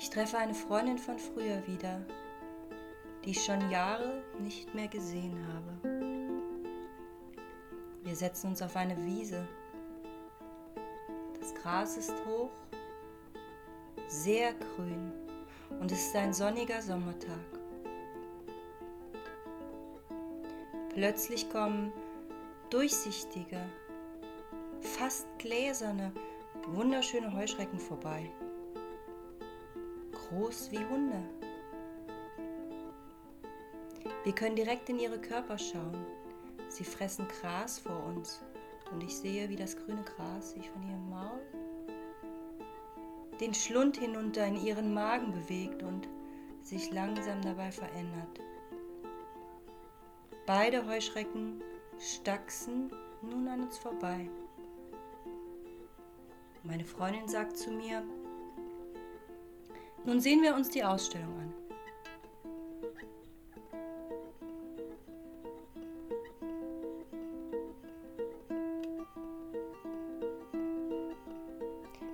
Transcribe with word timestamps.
Ich 0.00 0.10
treffe 0.10 0.38
eine 0.38 0.54
Freundin 0.54 0.96
von 0.96 1.18
früher 1.18 1.66
wieder, 1.66 2.00
die 3.24 3.30
ich 3.30 3.44
schon 3.44 3.68
Jahre 3.68 4.22
nicht 4.38 4.72
mehr 4.72 4.86
gesehen 4.86 5.36
habe. 5.52 5.98
Wir 8.04 8.14
setzen 8.14 8.50
uns 8.50 8.62
auf 8.62 8.76
eine 8.76 8.96
Wiese. 9.04 9.46
Das 11.40 11.52
Gras 11.56 11.96
ist 11.96 12.14
hoch, 12.26 12.52
sehr 14.06 14.54
grün 14.54 15.12
und 15.80 15.90
es 15.90 16.06
ist 16.06 16.16
ein 16.16 16.32
sonniger 16.32 16.80
Sommertag. 16.80 17.38
Plötzlich 20.94 21.50
kommen 21.50 21.92
durchsichtige, 22.70 23.60
fast 24.80 25.26
gläserne, 25.38 26.12
wunderschöne 26.68 27.32
Heuschrecken 27.34 27.80
vorbei. 27.80 28.30
Groß 30.28 30.70
wie 30.72 30.84
Hunde. 30.84 31.22
Wir 34.24 34.34
können 34.34 34.56
direkt 34.56 34.88
in 34.88 34.98
ihre 34.98 35.20
Körper 35.20 35.58
schauen. 35.58 36.04
Sie 36.68 36.84
fressen 36.84 37.26
Gras 37.28 37.78
vor 37.78 38.04
uns 38.04 38.42
und 38.92 39.02
ich 39.02 39.16
sehe, 39.16 39.48
wie 39.48 39.56
das 39.56 39.76
grüne 39.76 40.04
Gras 40.04 40.52
sich 40.52 40.68
von 40.70 40.82
ihrem 40.82 41.08
Maul 41.08 41.40
den 43.40 43.54
Schlund 43.54 43.96
hinunter 43.96 44.44
in 44.46 44.56
ihren 44.56 44.92
Magen 44.92 45.32
bewegt 45.32 45.82
und 45.82 46.08
sich 46.62 46.90
langsam 46.90 47.40
dabei 47.42 47.70
verändert. 47.70 48.40
Beide 50.46 50.86
Heuschrecken 50.86 51.62
stachsen 51.98 52.90
nun 53.22 53.46
an 53.48 53.62
uns 53.62 53.78
vorbei. 53.78 54.28
Meine 56.64 56.84
Freundin 56.84 57.28
sagt 57.28 57.56
zu 57.56 57.70
mir, 57.70 58.02
nun 60.04 60.20
sehen 60.20 60.42
wir 60.42 60.54
uns 60.54 60.68
die 60.70 60.84
Ausstellung 60.84 61.38
an. 61.38 61.54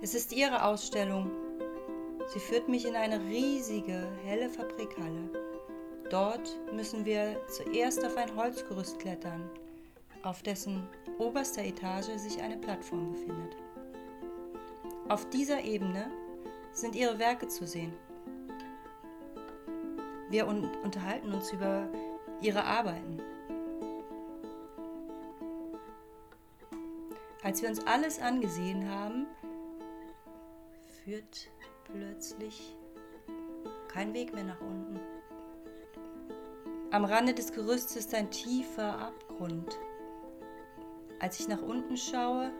Es 0.00 0.14
ist 0.14 0.32
ihre 0.32 0.64
Ausstellung. 0.64 1.30
Sie 2.28 2.40
führt 2.40 2.68
mich 2.68 2.86
in 2.86 2.96
eine 2.96 3.20
riesige, 3.26 4.08
helle 4.24 4.48
Fabrikhalle. 4.48 5.28
Dort 6.08 6.58
müssen 6.72 7.04
wir 7.04 7.38
zuerst 7.48 8.02
auf 8.04 8.16
ein 8.16 8.34
Holzgerüst 8.34 8.98
klettern, 8.98 9.50
auf 10.22 10.42
dessen 10.42 10.88
oberster 11.18 11.62
Etage 11.62 12.08
sich 12.16 12.40
eine 12.40 12.56
Plattform 12.56 13.12
befindet. 13.12 13.56
Auf 15.10 15.28
dieser 15.28 15.62
Ebene 15.62 16.10
sind 16.80 16.94
ihre 16.94 17.18
Werke 17.18 17.48
zu 17.48 17.66
sehen. 17.66 17.92
Wir 20.30 20.46
un 20.46 20.68
unterhalten 20.84 21.32
uns 21.32 21.52
über 21.52 21.88
ihre 22.40 22.64
Arbeiten. 22.64 23.20
Als 27.42 27.62
wir 27.62 27.68
uns 27.68 27.86
alles 27.86 28.20
angesehen 28.20 28.88
haben, 28.90 29.26
führt 31.04 31.50
plötzlich 31.84 32.76
kein 33.88 34.12
Weg 34.12 34.34
mehr 34.34 34.44
nach 34.44 34.60
unten. 34.60 35.00
Am 36.90 37.04
Rande 37.04 37.34
des 37.34 37.52
Gerüstes 37.52 37.96
ist 37.96 38.14
ein 38.14 38.30
tiefer 38.30 38.98
Abgrund. 38.98 39.78
Als 41.20 41.40
ich 41.40 41.48
nach 41.48 41.62
unten 41.62 41.96
schaue, 41.96 42.52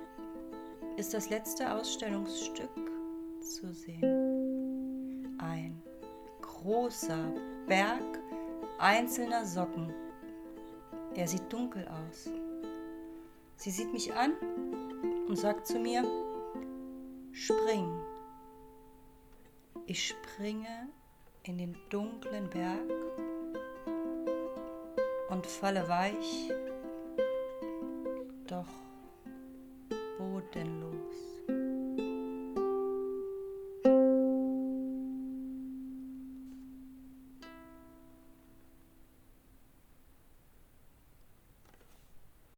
ist 0.96 1.14
das 1.14 1.30
letzte 1.30 1.72
Ausstellungsstück 1.72 2.97
zu 3.40 3.72
sehen. 3.72 5.36
Ein 5.38 5.82
großer 6.40 7.32
Berg 7.66 8.20
einzelner 8.78 9.44
Socken. 9.44 9.92
Er 11.14 11.26
sieht 11.26 11.52
dunkel 11.52 11.86
aus. 11.88 12.30
Sie 13.56 13.70
sieht 13.70 13.92
mich 13.92 14.14
an 14.14 14.32
und 15.26 15.36
sagt 15.36 15.66
zu 15.66 15.78
mir, 15.78 16.04
spring. 17.32 17.88
Ich 19.86 20.08
springe 20.08 20.88
in 21.42 21.58
den 21.58 21.76
dunklen 21.90 22.48
Berg 22.50 22.90
und 25.30 25.46
falle 25.46 25.88
weich, 25.88 26.52
doch 28.46 28.66
bodenlos. 30.18 31.27